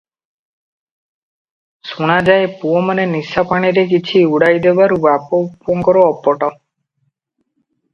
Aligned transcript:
ଶୁଣାଯାଏ, 1.91 2.49
ପୁଅମାନେ 2.63 3.07
ନିଶାପାଣିରେ 3.13 3.87
କିଛି 3.95 4.25
ଉଡ଼ାଇ 4.33 4.67
ଦେବାରୁ 4.67 5.01
ବାପ 5.09 5.45
ପୁଅଙ୍କର 5.65 6.11
ଅପଡ଼। 6.13 6.55